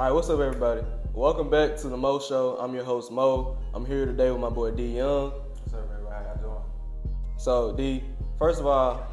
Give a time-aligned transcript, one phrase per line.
[0.00, 0.80] All right, what's up, everybody?
[1.12, 2.56] Welcome back to the Mo Show.
[2.58, 3.58] I'm your host Mo.
[3.74, 5.30] I'm here today with my boy De Young.
[5.30, 6.24] What's up, everybody?
[6.24, 6.62] How y'all
[7.04, 7.12] doing?
[7.36, 8.02] So D,
[8.38, 9.06] first of all,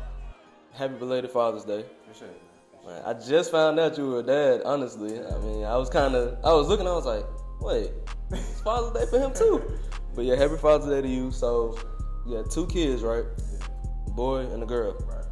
[0.72, 1.82] happy belated Father's Day.
[1.82, 3.04] Appreciate it, man.
[3.06, 4.62] I just found out you were a dad.
[4.64, 7.26] Honestly, I mean, I was kind of, I was looking, I was like,
[7.60, 7.92] wait,
[8.32, 9.62] it's Father's Day for him too.
[10.16, 11.32] But yeah, happy Father's Day to you.
[11.32, 11.78] So
[12.26, 13.26] you got two kids, right?
[13.52, 13.68] Yeah,
[14.16, 14.96] boy and a girl.
[15.06, 15.26] right.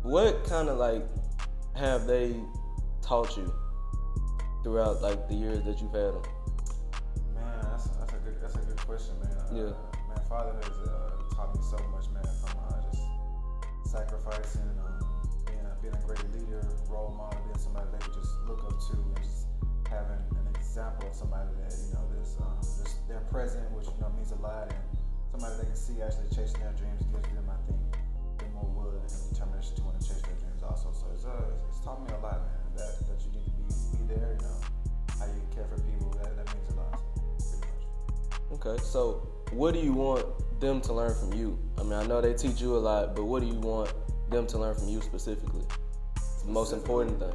[0.00, 1.04] What kind of like
[1.74, 2.34] have they
[3.02, 3.52] taught you
[4.66, 6.26] throughout like the years that you've had them?
[7.38, 9.30] Man, that's, that's a good that's a good question, man.
[9.30, 9.72] Uh, Yeah.
[10.10, 12.26] Man, fatherhood has uh, taught me so much, man.
[12.42, 13.06] From uh, just
[13.86, 15.06] sacrificing, um,
[15.46, 18.74] being a, being a great leader, role model, being somebody they could just look up
[18.90, 19.46] to, and just
[19.86, 24.02] having an example of somebody that you know that's um, just they're present, which you
[24.02, 24.82] know means a lot, and
[25.30, 27.78] somebody they can see actually chasing their dreams gives them, I think,
[28.42, 30.90] the more will and determination to want to chase their dreams also.
[30.90, 31.85] So it's uh, it's
[38.66, 39.22] Okay, so
[39.52, 40.26] what do you want
[40.58, 41.56] them to learn from you?
[41.78, 43.92] I mean, I know they teach you a lot, but what do you want
[44.28, 45.62] them to learn from you specifically?
[46.44, 47.34] The most important thing.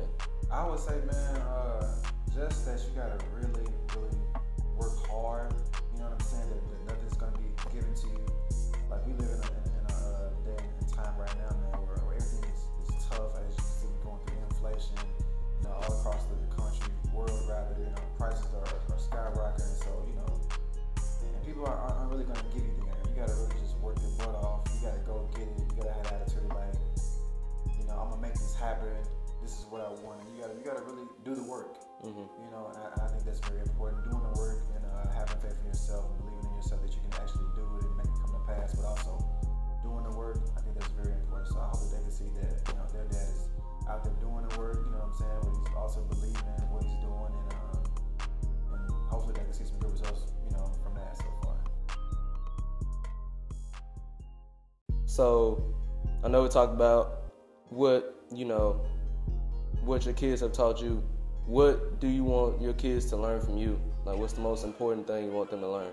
[0.51, 1.95] I would say, man, uh,
[2.35, 3.60] just that you gotta really
[32.01, 32.15] the work.
[32.15, 34.03] hmm You know, and I, I think that's very important.
[34.09, 37.13] Doing the work and uh, having faith in yourself, believing in yourself that you can
[37.21, 38.73] actually do it and make it come to pass.
[38.75, 39.21] But also
[39.83, 41.49] doing the work, I think that's very important.
[41.53, 43.49] So I hope that they can see that you know their dad is
[43.89, 44.81] out there doing the work.
[44.81, 45.39] You know what I'm saying?
[45.45, 47.85] But he's also believing in what he's doing, and um,
[48.73, 50.33] and hopefully they can see some good results.
[50.49, 51.57] You know, from that so far.
[55.05, 55.63] So
[56.23, 57.33] I know we talked about
[57.69, 58.81] what you know,
[59.83, 61.03] what your kids have taught you.
[61.45, 63.79] What do you want your kids to learn from you?
[64.05, 65.91] Like, what's the most important thing you want them to learn?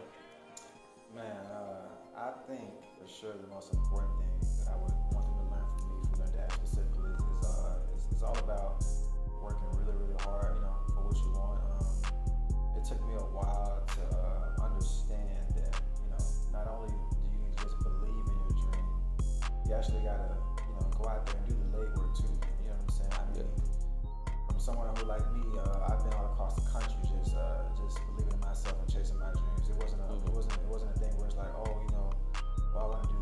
[1.14, 2.70] Man, uh, I think
[3.00, 5.96] for sure the most important thing that I would want them to learn from me,
[6.08, 8.84] from their dad specifically, is, uh, is, is all about
[9.42, 11.60] working really, really hard, you know, for what you want.
[11.74, 16.22] Um, it took me a while to uh, understand that, you know,
[16.52, 18.86] not only do you need to just believe in your dream,
[19.66, 20.37] you actually gotta,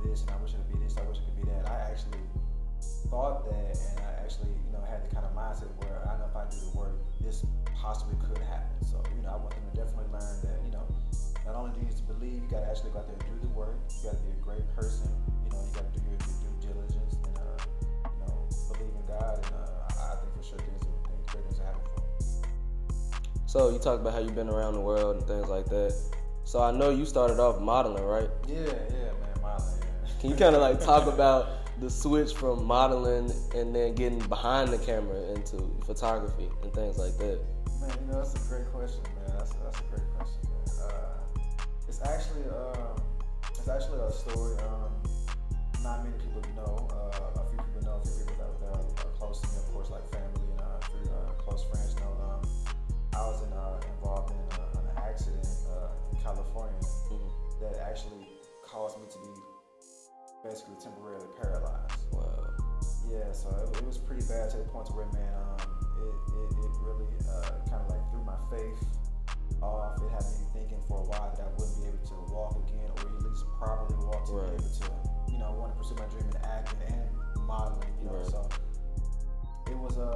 [0.06, 1.66] this and I wish it could be this, I wish it could be that.
[1.68, 2.22] I actually
[3.10, 6.26] thought that, and I actually, you know, had the kind of mindset where I know
[6.30, 7.44] if I do the work, this
[7.74, 8.78] possibly could happen.
[8.86, 10.86] So, you know, I want them to definitely learn that, you know,
[11.46, 13.26] not only do you need to believe, you got to actually go out there and
[13.30, 13.78] do the work.
[14.02, 15.06] You got to be a great person.
[15.46, 17.58] You know, you got to do your, your due diligence and, uh,
[18.10, 18.34] you know,
[18.74, 19.38] believe in God.
[19.38, 22.02] And uh, I, I think for sure things, will- things, great things will happen for.
[23.46, 25.94] So you talked about how you've been around the world and things like that.
[26.42, 28.30] So I know you started off modeling, right?
[28.46, 29.85] Yeah, yeah, man, modeling.
[30.20, 31.48] Can you kind of like talk about
[31.80, 37.16] the switch from modeling and then getting behind the camera into photography and things like
[37.18, 37.38] that?
[37.80, 39.36] Man, you know that's a great question, man.
[39.36, 40.88] That's, that's a great question, man.
[40.88, 41.44] Uh,
[41.86, 42.96] it's actually um,
[43.50, 44.56] it's actually a story.
[44.64, 44.90] Um,
[45.82, 46.88] not many people know.
[46.90, 48.00] Uh, a few people know.
[48.02, 50.80] A few people that, that are close to me, of course, like family and uh,
[50.80, 52.16] few, uh, close friends know.
[52.24, 52.40] Um,
[53.12, 56.80] I was in, uh, involved in uh, an accident uh, in California
[57.12, 57.60] Mhm.
[57.60, 58.26] that actually
[58.64, 59.30] caused me to be
[60.46, 62.06] basically temporarily paralyzed.
[62.12, 62.54] Wow.
[63.10, 65.58] Yeah, so it, it was pretty bad to the point to where, man, um,
[65.98, 68.78] it, it, it really uh, kind of like threw my faith
[69.62, 69.98] off.
[70.02, 72.90] It had me thinking for a while that I wouldn't be able to walk again,
[72.98, 74.58] or at least properly walk to Right.
[74.58, 74.86] be able to,
[75.32, 77.06] you know, want to pursue my dream in acting and
[77.46, 77.90] modeling.
[78.02, 78.26] You know, Right.
[78.30, 78.40] so
[79.70, 80.10] it was a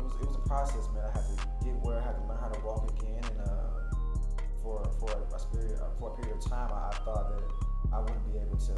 [0.00, 1.04] it was it was a process, man.
[1.08, 3.68] I had to get where I had to learn how to walk again, and uh,
[4.64, 7.44] for for a, a period for a period of time, I, I thought that
[7.92, 8.74] I wouldn't be able to,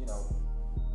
[0.00, 0.24] you know,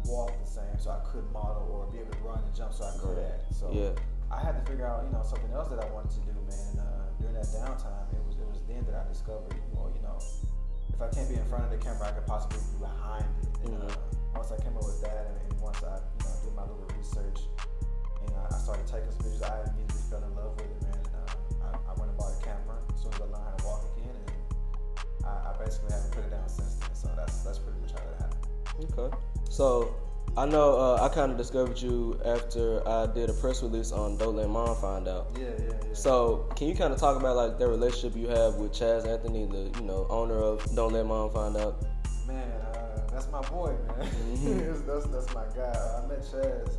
[0.06, 2.86] walk the same, so I could model or be able to run and jump, so
[2.86, 3.32] I could Right.
[3.38, 3.54] act.
[3.54, 3.94] So Yeah.
[4.30, 6.66] I had to figure out, you know, something else that I wanted to do, man.
[6.74, 6.86] And uh,
[7.22, 10.18] during that downtime, it was it was then that I discovered, well, you know,
[10.90, 13.70] if I can't be in front of the camera, I could possibly be behind it.
[13.70, 13.94] And uh,
[14.34, 16.90] once I came up with that, and, and once I, you know, did my little
[16.98, 17.46] research,
[18.26, 20.98] and I, I started taking some pictures, I immediately fell in love with it, man.
[20.98, 21.10] And
[21.62, 23.66] uh, I, I went and bought a camera as soon as I learned how to
[23.66, 26.94] walk again, and I, I basically haven't put it down since then.
[26.94, 27.95] So that's that's pretty much how that happened.
[28.80, 29.16] Okay.
[29.50, 29.96] So
[30.38, 34.18] I know uh, I kind of discovered you after I did a press release on
[34.18, 35.28] Don't Let Mom Find Out.
[35.40, 35.94] Yeah, yeah, yeah.
[35.94, 39.46] So, can you kind of talk about like the relationship you have with Chaz Anthony,
[39.46, 41.82] the you know owner of Don't Let Mom Find Out?
[42.28, 44.08] Man, uh, that's my boy, man.
[44.36, 44.86] Mhm.
[44.86, 45.72] that's, that's my guy.
[45.72, 46.78] I met Chaz.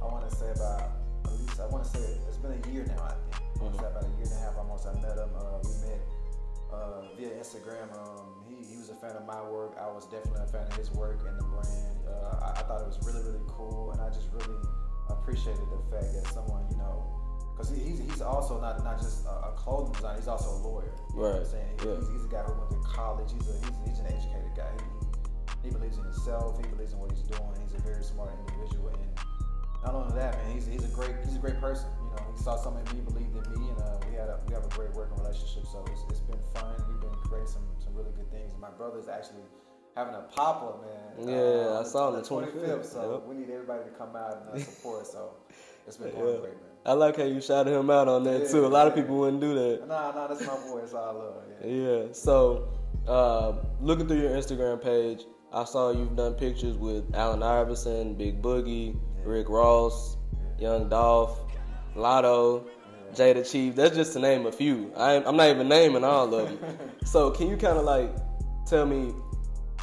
[0.00, 0.90] I want to say about
[1.24, 3.02] at least I want to say it's been a year now.
[3.02, 3.14] I
[3.58, 3.72] think.
[3.72, 4.86] To about a year and a half almost.
[4.86, 5.30] I met him.
[5.34, 5.98] Uh, we met
[6.72, 7.88] uh, via Instagram.
[7.96, 9.76] Um, he, he was a fan of my work.
[9.80, 11.96] I was definitely a fan of his work and the brand.
[12.06, 14.58] Uh, I, I thought it was really really cool, and I just really
[15.10, 17.12] appreciated the fact that someone you know.
[17.54, 20.60] Because he, he's, he's also not not just a, a clothing designer, he's also a
[20.60, 20.92] lawyer.
[21.14, 21.72] You know what I'm Right, saying?
[21.80, 21.96] He- yeah.
[21.96, 23.32] He's, he's a guy who went to college.
[23.32, 24.68] He's, a, he's, he's an educated guy.
[24.76, 26.60] He, he, he believes in himself.
[26.60, 27.48] He believes in what he's doing.
[27.64, 28.92] He's a very smart individual.
[28.92, 29.08] And
[29.80, 31.88] not only that, man, he's, he's a great he's a great person.
[32.04, 33.95] You know, he saw something in me, believed in me, and uh,
[34.44, 35.64] we we have a great working relationship.
[35.66, 36.74] So it's, it's been fun.
[36.88, 38.52] We've been creating some some really good things.
[38.60, 39.42] My brother's actually
[39.96, 41.28] having a pop up, man.
[41.28, 42.52] Yeah, I saw on the 25th.
[42.52, 43.26] 25th, So yep.
[43.26, 45.06] we need everybody to come out and uh, support.
[45.06, 45.30] so
[45.86, 46.20] it's been Yeah.
[46.20, 46.52] great, man.
[46.84, 48.66] I like how you shouted him out on that Yeah, too.
[48.66, 49.88] A lot of people wouldn't do that.
[49.88, 50.80] Nah, nah, that's my boy.
[50.84, 51.34] It's all love.
[51.64, 51.68] Yeah.
[51.68, 52.12] Yeah.
[52.12, 52.68] So,
[53.08, 58.40] uh, looking through your Instagram page, I saw you've done pictures with Allen Iverson, Big
[58.42, 59.22] Boogie, Yeah.
[59.24, 60.16] Rick Ross,
[60.58, 61.40] Young Dolph,
[61.94, 62.72] Lotto, Yeah.
[63.16, 63.74] Jada Chief.
[63.74, 64.92] That's just to name a few.
[64.96, 66.58] I, I'm not even naming all of them.
[67.04, 68.14] so, can you kind of like
[68.66, 69.14] tell me?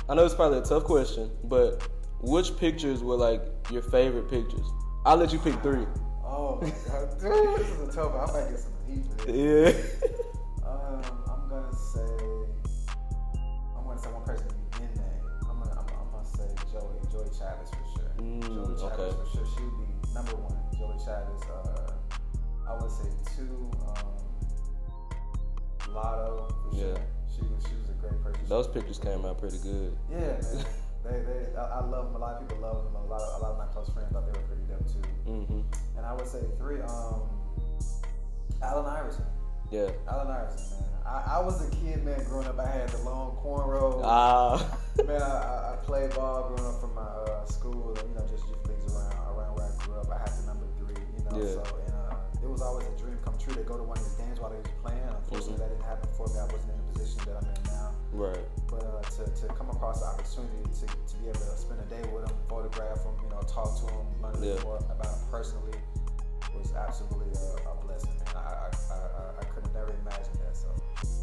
[0.08, 1.88] I know it's probably a tough question, but
[2.22, 3.42] which pictures were like
[3.72, 4.66] your favorite pictures?
[5.06, 5.86] I'll let you pick three.
[6.24, 8.30] Oh my god, dude, this is a tough one.
[8.30, 10.02] I might get some heat for this.
[10.02, 10.10] Yeah.
[10.66, 12.00] Um, I'm gonna say,
[13.78, 14.48] I'm gonna say one person
[14.80, 15.22] in name.
[15.42, 18.12] I'm gonna, I'm, I'm gonna say Joey, Joey Chavez for sure.
[18.18, 19.12] Mm, Joey Chavez okay.
[19.12, 19.46] for sure.
[19.54, 20.56] She would be number one.
[20.80, 21.44] Joey Chavez.
[21.44, 21.94] Uh,
[22.68, 23.72] I would say two.
[23.88, 24.24] Um,
[25.94, 26.90] Lotto for sure.
[26.90, 26.98] Yeah.
[27.34, 28.42] She was, she was a great person.
[28.48, 29.98] Those pictures came out pretty good.
[30.10, 30.66] Yeah, man.
[31.04, 32.16] they, they, I, I love them.
[32.16, 32.96] A lot of people love them.
[32.96, 35.32] A lot, of, a lot of my close friends thought they were pretty dope too.
[35.32, 35.62] hmm
[35.98, 36.82] And I would say three.
[36.82, 37.24] Um,
[38.62, 39.26] Allen Iverson.
[39.72, 39.90] Yeah.
[40.08, 40.90] Allen Iverson, man.
[41.06, 42.24] I, I was a kid, man.
[42.26, 44.02] Growing up, I had the long cornrows.
[44.04, 44.78] Ah.
[45.06, 48.48] man, I, I, played ball growing up from my uh, school, and you know, just
[48.48, 50.10] youth leagues around around where I grew up.
[50.10, 51.38] I had the number three, you know.
[51.38, 51.54] Yeah.
[51.56, 51.93] So, uh,
[52.54, 54.58] was always a dream come true to go to one of his games while he
[54.62, 55.02] was playing.
[55.10, 55.60] Unfortunately, Mhm.
[55.66, 56.38] that didn't happen for me.
[56.38, 57.90] I wasn't in the position that I'm in now.
[58.14, 58.46] right.
[58.70, 61.88] But uh, to, to come across the opportunity to, to be able to spend a
[61.90, 64.62] day with him, photograph him, you know, talk to him, learn Yeah.
[64.64, 65.74] more about him personally
[66.54, 68.36] was absolutely a, a blessing, man.
[68.38, 70.56] I, I, I, I, I could have never imagined that.
[70.56, 70.70] So,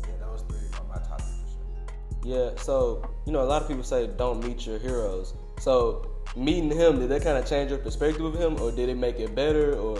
[0.02, 2.26] yeah, those three are my top three for sure.
[2.26, 2.50] Yeah.
[2.58, 5.34] So you know, a lot of people say don't meet your heroes.
[5.60, 6.04] So
[6.34, 9.20] meeting him, did that kind of change your perspective of him, or did it make
[9.20, 9.98] it better, or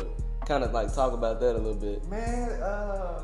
[0.51, 2.05] kind of like talk about that a little bit?
[2.11, 3.23] Man, uh,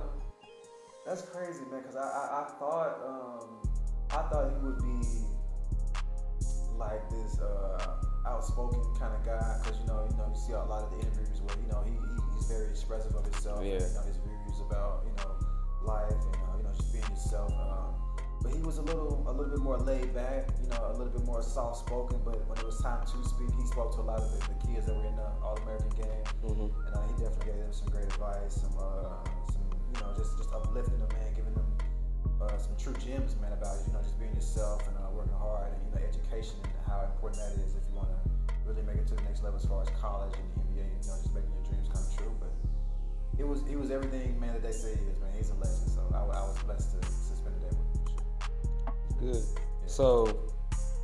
[1.05, 1.83] that's crazy, man.
[1.83, 3.69] Cause I, I, I thought, um,
[4.11, 5.03] I thought he would be
[6.79, 7.97] like this uh,
[8.29, 9.59] outspoken kind of guy.
[9.65, 11.83] Cause you know, you know, you see a lot of the interviews where you know
[11.83, 13.59] he, he he's very expressive of himself.
[13.59, 13.73] Yeah.
[13.73, 15.35] And, you know, his views about you know
[15.83, 17.51] life and uh, you know just being yourself.
[17.59, 18.06] Um,
[18.43, 20.49] but he was a little a little bit more laid back.
[20.63, 22.21] You know, a little bit more soft spoken.
[22.25, 24.57] But when it was time to speak, he spoke to a lot of the, the
[24.67, 26.25] kids that were in the All American game.
[26.43, 29.23] hmm And uh, he definitely gave them some great advice, some, uh,
[29.53, 31.69] some you know, just just uplifting them, man, giving them
[32.41, 35.73] uh, some true gems, man, about you know just being yourself and uh, working hard,
[35.73, 38.19] and you know, education and how important that is if you want to
[38.69, 41.03] really make it to the next level as far as college and the NBA, you
[41.07, 42.35] know, just making your dreams come true.
[42.39, 42.53] But
[43.39, 45.33] it was he was everything, man, that they say he is, man.
[45.37, 47.46] He's a legend, so I, I was blessed to, to
[49.21, 49.43] Good.
[49.87, 50.39] So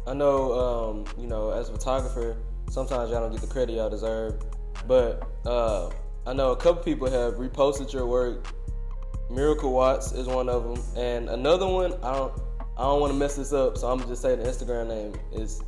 [0.06, 2.36] I know, um, you know, as a photographer,
[2.70, 4.42] sometimes y'all don't get the credit y'all deserve,
[4.86, 5.90] but uh,
[6.26, 8.46] I know a couple people have reposted your work.
[9.30, 11.94] Miracle Watts is one of them, and another one.
[12.02, 12.32] I don't.
[12.76, 15.62] I don't want to mess this up, so I'm just say the Instagram name is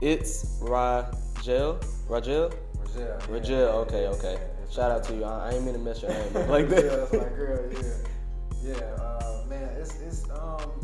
[0.00, 1.80] it's Rajel.
[2.08, 2.08] Rajel.
[2.08, 2.54] Rajel,
[2.98, 3.48] yeah, Rajel.
[3.48, 4.02] yeah, Okay.
[4.02, 4.32] yeah, Okay.
[4.34, 5.24] yeah, Shout out to you.
[5.24, 6.84] I, I ain't mean to mess your name up like that.
[6.84, 7.70] yeah, that's my girl.
[7.72, 7.92] Yeah,
[8.74, 9.68] yeah, uh, man.
[9.78, 10.79] It's it's um,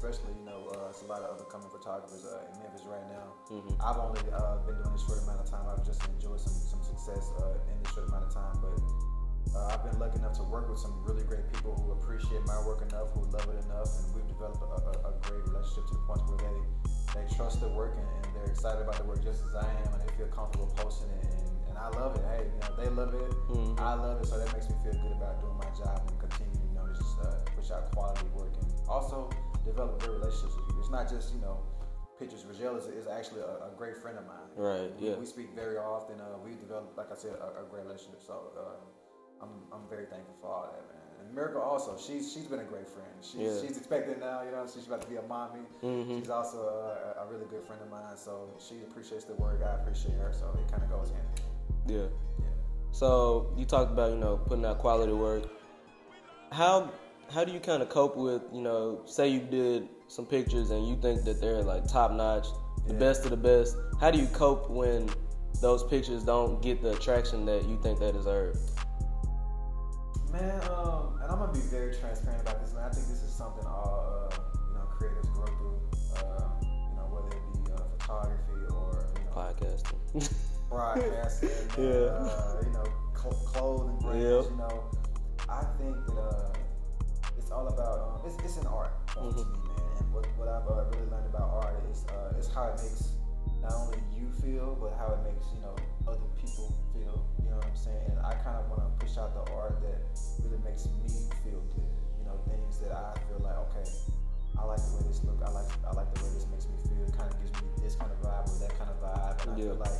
[0.00, 2.88] especially you know, uh, it's a lot of up and coming photographers uh, in Memphis
[2.88, 3.36] right now.
[3.52, 3.76] Mhm.
[3.84, 5.68] I've only uh, been doing this short amount of time.
[5.68, 8.80] I've just enjoyed some some success uh, in this short amount of time, but.
[9.50, 12.54] Uh, I've been lucky enough to work with some really great people who appreciate my
[12.62, 15.94] work enough, who love it enough, and we've developed a, a, a great relationship to
[15.98, 16.58] the point where they
[17.18, 19.90] they trust the work and, and they're excited about the work just as I am,
[19.98, 21.24] and they feel comfortable posting it.
[21.34, 22.22] And, and I love it.
[22.30, 23.30] Hey, you know, they love it.
[23.50, 23.80] Mhm.
[23.80, 26.62] I love it, so that makes me feel good about doing my job and continuing,
[26.70, 29.26] you know, to just uh, push out quality work and also
[29.64, 30.80] develop great relationships with you.
[30.80, 31.58] It's not just you know
[32.18, 32.44] pictures.
[32.44, 34.48] Rogel is, is actually a, a great friend of mine.
[34.56, 34.92] Right.
[35.00, 35.16] We, Yeah.
[35.16, 36.20] we speak very often.
[36.20, 38.20] Uh, we developed, like I said, a, a great relationship.
[38.26, 41.00] So uh, I'm I'm very thankful for all that, man.
[41.26, 43.08] And Miracle also, she's she's been a great friend.
[43.22, 43.60] She's Yeah.
[43.60, 45.64] she's expecting now, you know, she's about to be a mommy.
[45.82, 46.18] Mhm.
[46.20, 49.60] She's also a, a really good friend of mine, so she appreciates the work.
[49.64, 51.40] I appreciate her, so it kind of goes in hand.
[51.86, 52.08] Yeah.
[52.44, 52.46] Yeah.
[52.92, 55.44] So you talked about you know putting out quality work.
[56.52, 56.90] How
[57.32, 60.86] how do you kind of cope with you know say you did some pictures and
[60.88, 62.46] you think that they're like top notch,
[62.86, 62.98] the Yeah.
[62.98, 63.76] best of the best.
[64.00, 65.08] How do you cope when
[65.60, 68.56] those pictures don't get the attraction that you think they deserve?
[70.32, 72.84] Man, um, and I'm gonna be very transparent about this, man.
[72.84, 74.36] I think this is something all uh,
[74.68, 75.80] you know creatives grow through.
[76.16, 80.32] Uh, you know, whether it be uh, photography or you know Podcasting.
[80.70, 81.84] broadcasting, Yeah.
[81.84, 82.84] uh, you know,
[83.16, 84.24] cl- clothing brands.
[84.24, 84.44] Yep.
[84.50, 84.84] You know,
[85.48, 86.52] I think that uh,
[87.50, 89.82] it's all about um, it's, it's an art form to me, man.
[89.98, 93.18] And what, what I've uh, really learned about art is uh, is how it makes
[93.58, 95.74] not only you feel, but how it makes you know
[96.06, 97.26] other people feel.
[97.42, 98.06] You know what I'm saying?
[98.06, 99.98] And I kind of want to push out the art that
[100.46, 101.10] really makes me
[101.42, 101.90] feel good.
[102.22, 103.82] You know, things that I feel like okay.
[104.54, 105.42] I like the way this look.
[105.42, 107.02] I like I like the way this makes me feel.
[107.02, 109.50] It kind of gives me this kind of vibe or that kind of vibe, and
[109.50, 109.74] I Yeah.
[109.74, 109.98] feel like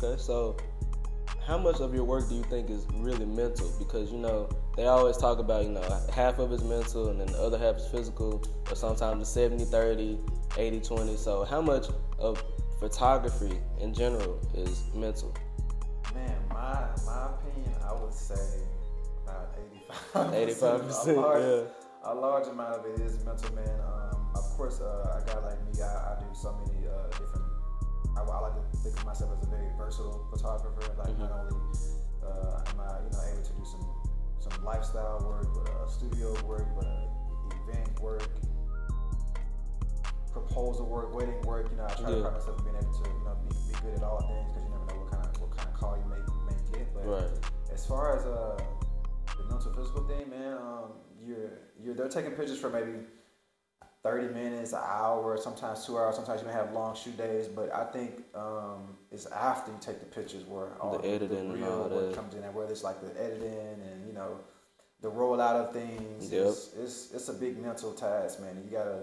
[0.00, 0.56] Okay, so
[1.44, 3.68] how much of your work do you think is really mental?
[3.80, 7.26] Because you know they always talk about you know half of it's mental and then
[7.26, 10.18] the other half is physical, or sometimes it's 70 30,
[10.56, 11.16] 80 20.
[11.16, 11.86] So how much
[12.20, 12.42] of
[12.78, 15.34] photography in general is mental?
[16.14, 18.60] Man, my my opinion, I would say
[19.24, 19.50] about
[20.14, 20.90] 85.
[20.92, 21.68] 85%, a large, yeah.
[22.04, 23.80] A large amount of it is mental, man.
[23.80, 27.37] Um, of course, uh, a guy like me, I, I do so many uh, different.
[28.18, 30.82] I, I like to think of myself as a very versatile photographer.
[30.98, 31.18] Like Mhm.
[31.20, 31.54] not only
[32.26, 33.84] uh, am I, you know, able to do some
[34.40, 38.22] some lifestyle work, but uh, studio work, but uh, event work,
[40.32, 41.70] proposal work, wedding work.
[41.70, 43.74] You know, I try to pride myself in being able to, you know, be, be
[43.82, 45.96] good at all things because you never know what kind of what kind of call
[45.96, 46.94] you may may get.
[46.94, 47.30] But Right.
[47.72, 48.58] as far as uh
[49.36, 50.92] the mental physical thing, man, um,
[51.24, 53.06] you're you're they're taking pictures for maybe
[54.08, 56.16] thirty minutes, an hour, sometimes two hours.
[56.16, 60.00] Sometimes you may have long shoot days, but I think um, it's after you take
[60.00, 62.16] the pictures where all The editing and real all work that.
[62.16, 64.38] comes in, and whether it's like the editing and you know
[65.00, 66.32] the rollout of things.
[66.32, 66.46] Yep.
[66.46, 68.62] It's, it's it's a big mental task, man.
[68.64, 69.02] You gotta.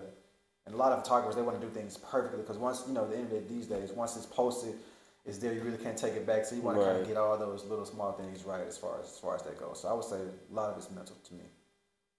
[0.67, 3.07] And a lot of photographers they want to do things perfectly because once you know
[3.07, 4.73] the internet these days, once it's posted,
[5.23, 5.53] it's there.
[5.53, 6.43] You really can't take it back.
[6.45, 8.99] So you want to kind of get all those little small things right as far
[8.99, 9.81] as as far as that goes.
[9.83, 11.43] So I would say a lot of it's mental to me.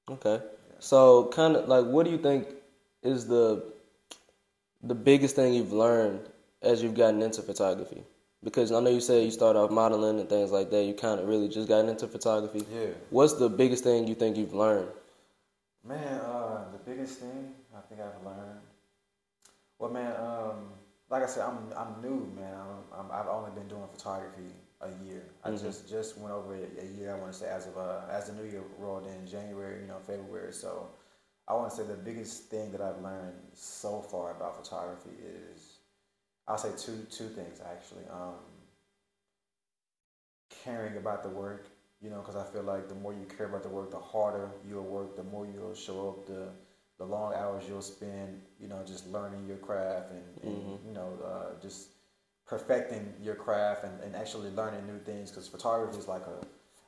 [0.09, 0.41] Okay.
[0.79, 2.47] So kind of like what do you think
[3.07, 3.65] is the
[4.83, 6.21] the biggest thing you've learned
[6.63, 8.03] as you've gotten into photography?
[8.45, 10.85] Because I know you said you started off modeling and things like that.
[10.85, 12.65] You kind of really just gotten into photography.
[12.73, 12.89] Yeah.
[13.11, 14.89] What's the biggest thing you think you've learned?
[15.83, 18.61] Man, uh, the biggest thing I think I've learned.
[19.79, 20.57] Well, man, um,
[21.11, 22.55] like I said, I'm I'm new, man.
[22.55, 25.23] I'm, I'm, I've only been doing photography a year.
[25.45, 25.61] I Mhm.
[25.63, 27.15] just just went over a, a year.
[27.15, 29.87] I want to say as of uh, as the new year rolled in January, you
[29.87, 30.53] know, February.
[30.53, 30.89] So
[31.49, 35.79] I want to say the biggest thing that I've learned so far about photography is
[36.49, 38.05] I'll say two two things actually.
[38.11, 38.35] Um,
[40.65, 41.67] caring about the work
[42.03, 44.51] you know, because I feel like the more you care about the work, the harder
[44.69, 46.49] you'll work, the more you'll show up, the
[46.99, 50.87] the long hours you'll spend, you know, just learning your craft and, and Mhm.
[50.87, 51.89] you know, uh, just
[52.47, 55.31] perfecting your craft and, and actually learning new things.
[55.31, 56.47] Because photography is like a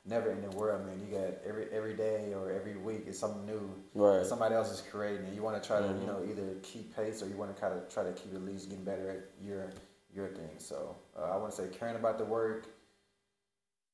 [0.09, 0.85] never-ending world.
[0.85, 0.99] man.
[0.99, 4.25] you got every every day or every week is something new Right.
[4.25, 6.01] somebody else is creating, and you want to try to, Mhm.
[6.01, 8.41] you know, either keep pace or you want to kind of try to keep at
[8.41, 9.71] least getting better at your
[10.13, 10.49] your thing.
[10.57, 12.65] So uh, I want to say caring about the work,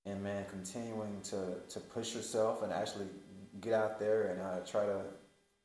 [0.06, 3.08] and man, continuing to to push yourself and actually
[3.62, 5.02] get out there and uh, try to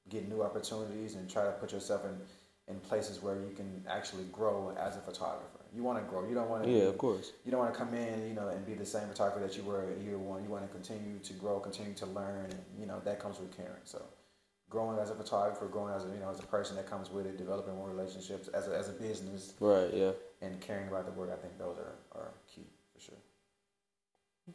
[0.09, 2.21] get new opportunities and try to put yourself in
[2.69, 5.60] in places where you can actually grow as a photographer.
[5.75, 6.27] You want to grow.
[6.29, 6.71] You don't want to.
[6.71, 7.33] Yeah, of course.
[7.45, 9.63] You don't want to come in, you know, and be the same photographer that you
[9.63, 10.43] were year one.
[10.43, 13.57] You want to continue to grow, continue to learn, and you know that comes with
[13.57, 13.85] caring.
[13.85, 14.03] So,
[14.69, 17.27] growing as a photographer, growing as a you know as a person that comes with
[17.27, 19.91] it, developing more relationships as a, as a business, Right.
[19.95, 20.11] Yeah.
[20.43, 21.31] and caring about the work.
[21.33, 23.19] I think those are are key for sure.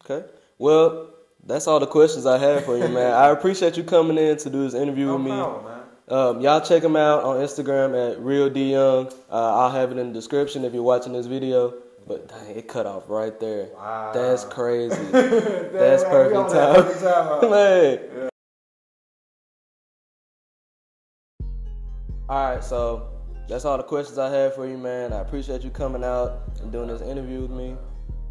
[0.03, 0.27] Okay.
[0.57, 1.11] Well,
[1.45, 3.13] that's all the questions I have for you, man.
[3.13, 5.31] I appreciate you coming in to do this interview No with me.
[5.31, 5.83] problem, man.
[6.07, 9.07] Um, y'all check him out on Instagram at Real D Young.
[9.31, 11.73] Uh, I'll have it in the description if you're watching this video.
[12.07, 13.69] But dang, it cut off right there.
[13.73, 14.11] Wow.
[14.13, 14.95] That's crazy.
[15.11, 16.75] That's man, perfect time.
[16.75, 17.49] perfect time?
[18.19, 18.29] Man.
[22.27, 23.09] All right, so
[23.47, 25.13] that's all the questions I have for you, man.
[25.13, 27.75] I appreciate you coming out and doing this interview with me.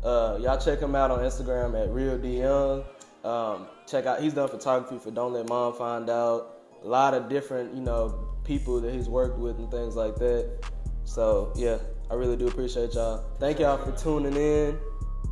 [0.02, 2.82] Uh, y'all check him out on Instagram at Real D Young.
[3.24, 6.53] Um, check out he's done photography for Don't Let Mom Find Out.
[6.84, 10.70] A lot of different you know people that he's worked with and things like that.
[11.04, 11.78] So yeah,
[12.10, 13.24] I really do appreciate y'all.
[13.40, 14.78] Thank y'all for tuning in,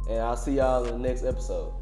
[0.09, 1.82] and I'll see y'all in the next episode.